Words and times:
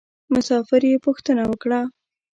مسافر 0.33 0.81
یې 0.89 0.97
پوښتنه 1.05 1.41
یې 1.45 1.49
وکړه. 1.49 1.81